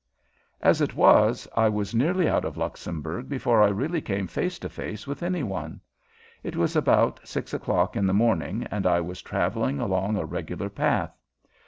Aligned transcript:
As 0.61 0.81
it 0.81 0.95
was, 0.95 1.47
I 1.55 1.69
was 1.69 1.93
nearly 1.93 2.27
out 2.27 2.43
of 2.43 2.57
Luxembourg 2.57 3.29
before 3.29 3.61
I 3.61 3.67
really 3.67 4.01
came 4.01 4.25
face 4.25 4.57
to 4.57 4.67
face 4.67 5.05
with 5.05 5.21
any 5.21 5.43
one. 5.43 5.79
It 6.41 6.55
was 6.55 6.75
about 6.75 7.19
six 7.23 7.53
o'clock 7.53 7.95
in 7.95 8.07
the 8.07 8.11
morning 8.11 8.65
and 8.71 8.87
I 8.87 8.99
was 8.99 9.21
traveling 9.21 9.79
along 9.79 10.17
a 10.17 10.25
regular 10.25 10.69
path. 10.69 11.15